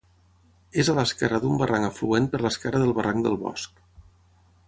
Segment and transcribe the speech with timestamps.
[0.83, 3.77] És a l'esquerra d'un barranc afluent per l'esquerra del barranc del Bosc.